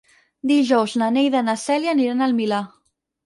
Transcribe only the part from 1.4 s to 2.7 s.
i na Cèlia aniran al Milà.